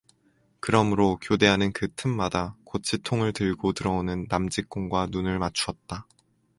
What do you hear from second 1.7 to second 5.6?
그 틈마다 고치통을 들고 들어오는 남 직공과 눈을